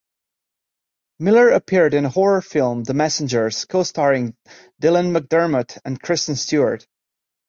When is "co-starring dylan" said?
3.65-5.15